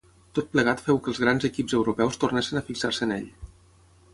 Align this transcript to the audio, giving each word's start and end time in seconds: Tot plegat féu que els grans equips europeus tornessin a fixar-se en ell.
Tot 0.37 0.45
plegat 0.53 0.79
féu 0.85 0.99
que 1.07 1.11
els 1.13 1.19
grans 1.23 1.45
equips 1.49 1.77
europeus 1.81 2.17
tornessin 2.25 2.61
a 2.61 2.65
fixar-se 2.71 3.07
en 3.09 3.15
ell. 3.19 3.29